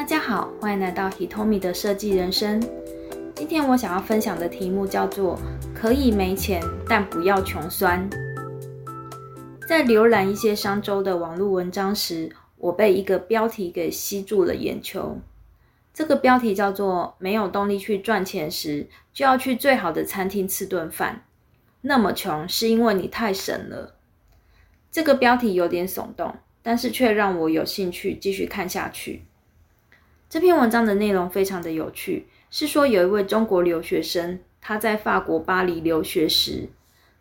[0.00, 2.58] 大家好，欢迎来到 Hitomi 的设计人生。
[3.34, 5.38] 今天我想要分享的题目叫做
[5.76, 8.08] “可以没钱，但不要穷酸”。
[9.68, 15.18] 在浏览一些商周的网络文章时，我被一个标题给吸住了眼球。
[15.92, 21.26] 这个标题叫做“没有动力去赚钱时，就要去最好的餐厅吃顿饭”。
[21.82, 23.96] 那么穷是因为你太省了。
[24.90, 29.24] 这个标题有点耸动，但是却让我有兴趣继续看下去。
[30.30, 36.68] 这篇文章的内容非常的有趣，是说有一位中国留学生，他在法国巴黎留学时，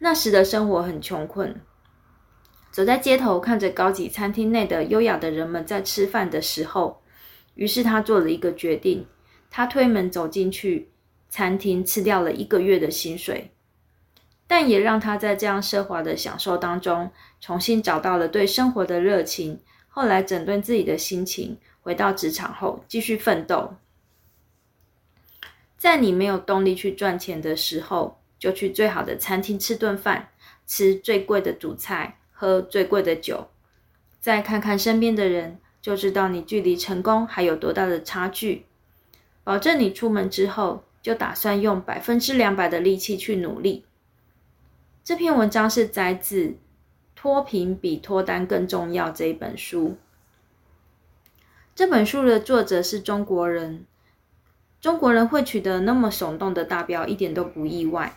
[0.00, 1.60] 那时的生活很穷困，
[2.72, 7.00] 走在街头看着高级餐厅内的优雅的人们在吃饭的时候，
[7.54, 9.06] 于是他做了一个决定，
[9.50, 10.90] 他推门走进去
[11.28, 13.52] 餐厅，吃掉了一个月的薪水，
[14.48, 19.60] 但也让他在这样奢华的享受当中，重新找到了对生活的热情。
[19.86, 21.56] 后来整顿自己的心情。
[21.86, 23.76] 回到职场后，继续奋斗。
[25.78, 30.30] 在你没有动力去赚钱的时候，就去最好的餐厅吃顿饭，
[30.66, 33.46] 吃最贵的主菜，喝最贵的酒。
[34.18, 38.66] 再看看身边的人，就知道你距离成功还有多大的差距。
[39.44, 43.84] 保证你出门之后，就打算用百分之两百的力气去努力。
[45.04, 46.48] 这篇文章是摘自
[47.14, 49.96] 《脱贫比脱单更重要》这一本书。
[51.76, 53.84] 这本书的作者是中国人，
[54.80, 58.16] 中国人会取得那么耸动的大标，一点都不意外。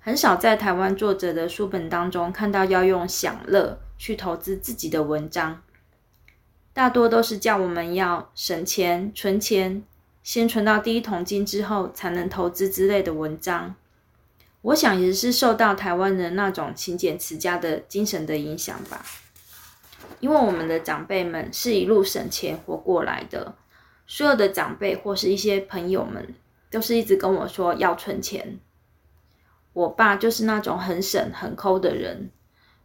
[0.00, 5.62] 很少在台湾作者的书本当中看到要用享乐去投资自己的文章，
[6.72, 9.84] 大多都是叫我们要省钱、存钱，
[10.24, 13.76] 先存到第一桶金之后才能投资之类的文章。
[14.62, 19.06] 我想也是受到台湾人那种勤俭持家的精神的影响吧。
[20.24, 23.54] 因为我们的长辈们是一路省钱活过来的，
[24.06, 26.34] 所有的长辈或是一些朋友们，
[26.70, 28.58] 都是一直跟我说要存钱。
[29.74, 32.30] 我爸就是那种很省很抠的人，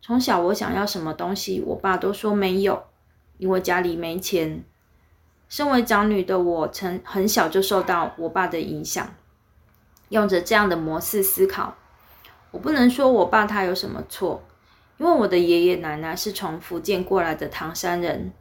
[0.02, 2.84] 从小我想要什么东西，我爸都说没有，
[3.38, 4.62] 因为家里没钱。
[5.48, 9.16] 身为长女的我，曾很小就受到我爸的影响，
[10.10, 11.78] 用着这样的模式思考。
[12.52, 14.44] 我不能说我爸他有什么错。
[15.00, 18.34] 因为我的爷爷奶奶是从福建过来的唐山人，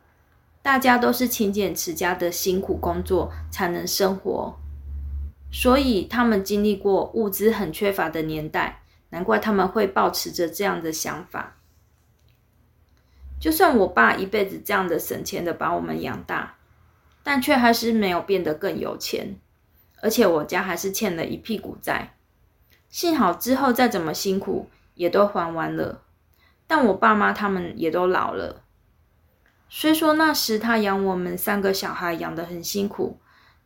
[0.60, 4.58] 大家都是勤俭持家的辛苦工作才能生活，
[5.52, 11.56] 所以他们经历过物资很缺乏的年代，难怪他们会保持着这样的想法。
[13.38, 16.56] 就算我爸一辈子这样的省钱的把我们养大，
[17.22, 19.38] 但却还是没有变得更有钱，
[20.02, 22.16] 而且我家还是欠了一屁股债，
[22.90, 26.02] 幸好之后再怎么辛苦也都还完了。
[26.68, 28.62] 但我爸妈他们也都老了，
[29.68, 33.18] 虽说那时他养我们三个小孩养得很辛苦，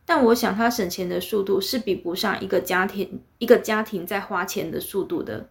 [0.06, 5.50] 但我想他省钱的速度是比不上一个家庭一个家庭在花钱的速度的。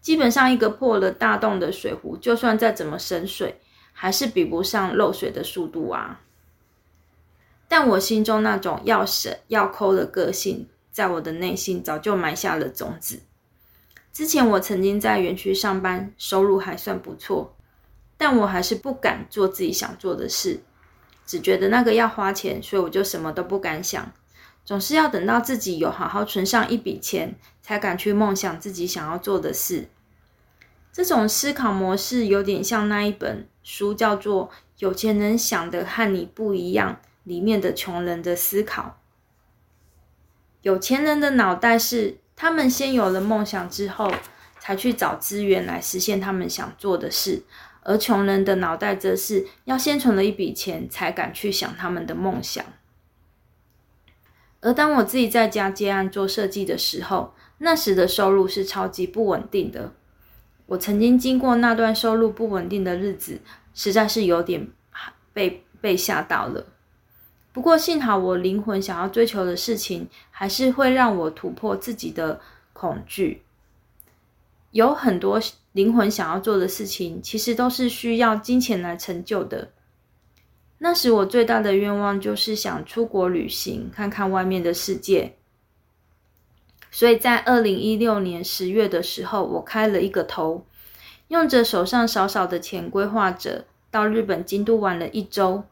[0.00, 3.60] 基本上一个破了大洞的水壶，就算再怎么省水，
[3.92, 6.20] 还是比不上漏水的速度啊。
[7.66, 13.20] 但我心中那种要省要抠的个性，在我的内心早就埋下了种子。
[14.18, 17.54] 之前我曾经在园区上班，收入还算不错，
[18.16, 20.60] 但我还是不敢做自己想做的事，
[21.24, 24.12] 只觉得那个要花钱，所以我就什么都不敢想，
[24.64, 29.88] 总是要等到自己有好好存上一笔钱，才敢去梦想自己想要做的事。
[30.92, 34.48] 这种思考模式有点像那一本书，叫做
[34.80, 38.98] 《有钱人想的和你不一样》里面的穷人的思考。
[40.62, 42.18] 有钱人的脑袋是。
[42.40, 44.14] 他们先有了梦想之后，
[44.60, 47.42] 才去找资源来实现他们想做的事；
[47.82, 52.64] 而穷人的脑袋则是要先存了一笔钱，才敢去想他们的梦想。
[54.60, 59.92] 而当我自己在家接案做设计的时候，那时的收入是超级不稳定的。
[60.66, 63.40] 我曾经经过那段收入不稳定的日子，
[63.74, 64.68] 实在是有点
[65.32, 66.64] 被被吓到了。
[67.58, 72.40] 不过幸好，我灵魂想要追求的事情，还是会让我突破自己的
[72.72, 73.42] 恐惧。
[74.70, 75.40] 有很多
[75.72, 79.72] 灵魂想要做的事情，其实都是需要金钱来成就的。
[80.78, 85.34] 那时我最大的愿望就是想出国旅行，看看外面的世界。
[86.92, 90.64] 所以在二零一六年十月的时候，我开了一个头，
[91.26, 95.64] 用着手上少少的钱，规划着到日本京都玩了一周。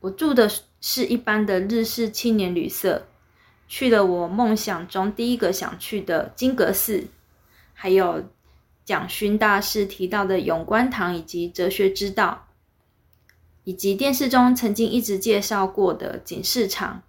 [0.00, 0.48] 我住的
[0.88, 3.08] 是一般的日式青年旅社，
[3.66, 7.08] 去了我梦想中第一个想去的金阁寺，
[7.74, 8.22] 还有
[8.84, 12.46] 蒋勋大师提到的永观堂以及哲学之道。
[13.64, 17.02] 以及电视中曾经一直介绍过的锦市场，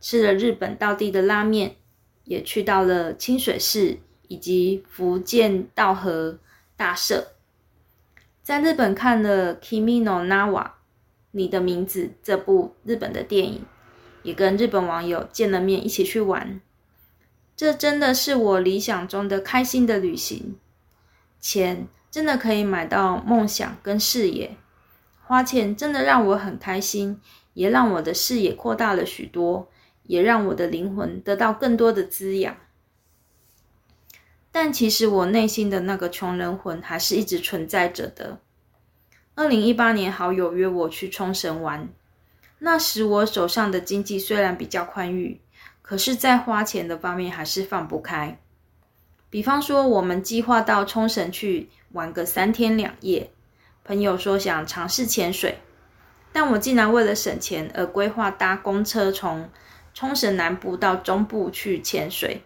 [0.00, 1.76] 吃了日本道地的拉面，
[2.24, 6.38] 也去到了清水寺以及福建道和
[6.74, 7.32] 大社。
[8.42, 10.64] 在日本看了《Kimi no Nawa》
[11.32, 13.64] 你的名字这部日本的电影，
[14.22, 16.60] 也跟日本网友见了面，一起去玩。
[17.56, 20.58] 这真的是我理想中的开心的旅行。
[21.38, 24.56] 钱真的可以买到梦想跟视野，
[25.22, 27.20] 花钱真的让我很开心，
[27.54, 29.70] 也让我的视野扩大了许多，
[30.02, 32.56] 也让我的灵魂得到更多的滋养。
[34.50, 38.40] 但其实我内心的那个穷人魂还是一直存在着的。
[39.40, 41.88] 二零一八年，好友约我去冲绳玩，
[42.58, 45.40] 那时我手上的经济虽然比较宽裕，
[45.80, 48.38] 可是，在花钱的方面还是放不开。
[49.30, 53.30] 比方说，我们计划到冲绳去玩个三天两夜，
[53.82, 55.56] 朋友说想尝试潜水，
[56.34, 59.48] 但我竟然为了省钱而规划搭公车从
[59.94, 62.42] 冲绳南部到中部去潜水。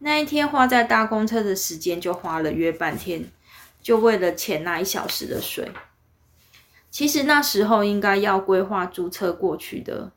[0.00, 3.24] 那一天花在搭公车的时间就花了约半天，
[3.80, 5.70] 就为了潜那一小时的水。
[6.90, 10.12] 其实那时候应该要规划租车过去的。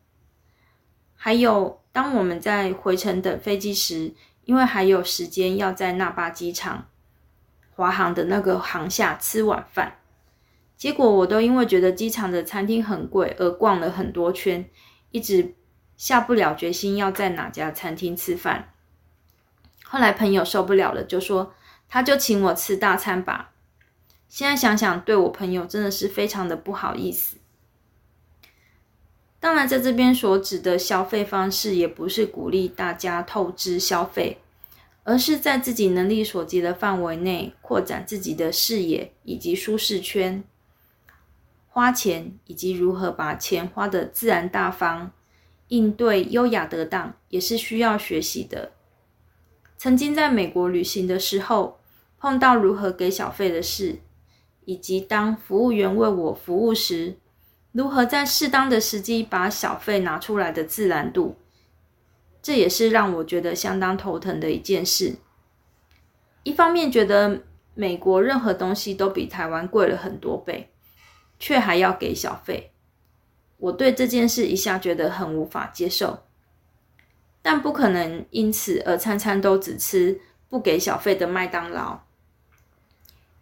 [1.15, 4.13] 还有，当我们在回程等飞机时，
[4.43, 6.87] 因为还有时间要在那霸机场
[7.75, 9.99] 华航的那个航下吃晚饭，
[10.75, 14.69] 结果我都因为觉得机场的餐厅很贵而逛了很多圈，
[15.11, 15.55] 一直
[15.95, 18.73] 下不了决心要在哪家餐厅吃饭。
[19.85, 21.53] 后来朋友受不了了，就说
[21.87, 23.52] 他就请我吃大餐吧。
[24.33, 27.37] 现在想想，对我朋友真的是非常的不好意思。
[29.39, 34.39] 当然，在这边所指的消费方式，也不是鼓励大家透支消费，
[35.03, 40.43] 而是在自己能力所及的范围内扩展自己的视野以及舒适圈。
[41.67, 45.11] 花钱以及如何把钱花的自然大方、
[45.67, 48.71] 应对优雅得当，也是需要学习的。
[49.77, 51.79] 曾经在美国旅行的时候，
[52.17, 53.99] 碰到如何给小费的事，
[54.65, 57.17] 以及当服务员为我服务时，
[57.71, 61.35] 如何在适当的时机把小费拿出来的自然度，
[62.41, 65.15] 这也是让我觉得相当头疼的一件事。
[66.43, 67.41] 一方面觉得
[67.73, 70.69] 美国任何东西都比台湾贵了很多倍，
[71.39, 72.71] 却还要给小费，
[73.57, 76.19] 我对这件事一下觉得很无法接受。
[77.41, 81.99] 但不可能因此而餐餐都只吃不给小费的麦当劳，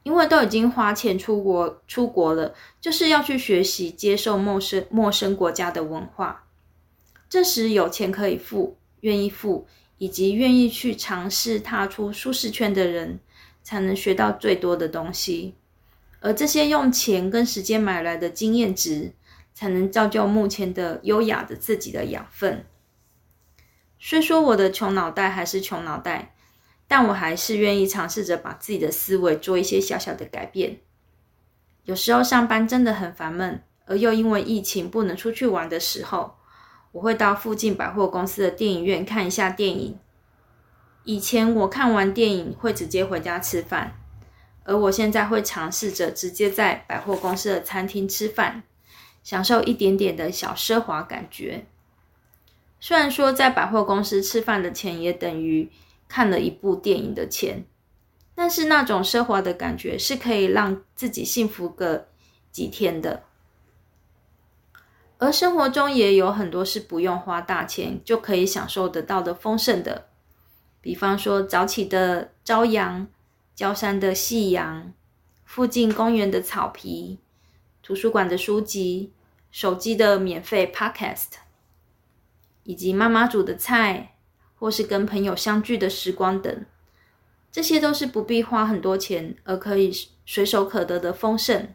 [0.03, 6.47] 因为都已经花钱出国出国了，就是要去学习接受陌生陌生国家的文化。
[7.29, 9.67] 这时有钱可以付，愿意付，
[9.97, 13.19] 以及愿意去尝试踏出舒适圈的人，
[13.61, 15.55] 才能学到最多的东西。
[16.19, 19.13] 而这些用钱跟时间买来的经验值，
[19.53, 22.65] 才能造就目前的优雅的自己的养分。
[23.99, 26.33] 虽说我的穷脑袋还是穷脑袋，
[26.91, 30.81] 但我还是愿意尝试着把自己的思维做一些小小的改变。
[31.85, 36.35] 有时候上班真的很烦闷，而又因为疫情不能出去玩的时候，
[36.91, 39.97] 我会到附近百货公司的电影院看一下电影。
[41.05, 43.97] 以前我看完电影会直接回家吃饭，
[44.65, 48.63] 而我现在会尝试着直接在百货公司的餐厅吃饭，
[49.23, 51.65] 享受一点点的小奢华感觉。
[52.81, 55.71] 虽然说在百货公司吃饭的钱也等于
[56.11, 57.63] 看了一部电影的钱，
[58.35, 62.09] 但是那种奢华的感觉是可以让自己幸福个
[62.51, 63.23] 几天的。
[65.19, 70.09] 而生活中也有很多是不用花大钱就可以享受得到的丰盛的，
[70.81, 73.07] 比方说早起的朝阳、
[73.55, 74.91] 郊山的夕阳、
[75.45, 77.19] 附近公园的草皮、
[77.81, 79.13] 图书馆的书籍、
[79.49, 81.39] 手机的免费 Podcast。
[82.63, 84.17] 以及妈妈煮的菜，
[84.61, 86.65] 或是跟朋友相聚的时光等，
[87.51, 89.91] 这些都是不必花很多钱而可以
[90.23, 91.69] 随手可得的丰盛。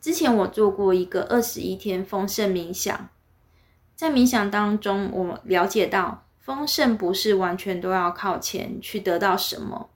[0.00, 3.08] 之前我做过一个二十一天丰盛冥想，
[3.94, 9.90] 在冥想当中，我了解到丰盛不是完全都要靠钱去得到什么，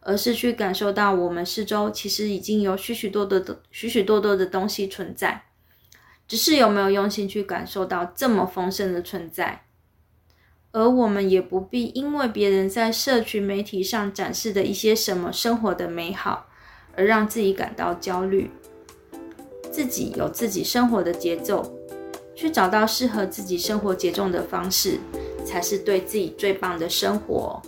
[0.00, 5.44] 而是去感受到我们四周其实已经有许许多多的许许多多的东西存在。
[6.26, 9.65] 只是有没有用心去感受到这么丰盛的存在，
[10.76, 16.48] 而我们也不必因为别人在社群媒体上展示的一些什么生活的美好，
[16.94, 18.50] 而让自己感到焦虑。
[19.72, 21.74] 自己有自己生活的节奏，
[22.34, 24.98] 去找到适合自己生活节奏的方式，
[25.46, 27.62] 才是对自己最棒的生活。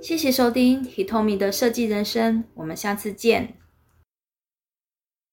[0.00, 3.54] 谢谢收听 Hitomi 的设计人生，我们下次见。